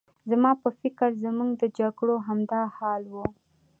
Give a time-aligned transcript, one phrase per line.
[0.29, 3.15] زما په فکر زموږ د جګړو همدا حال و.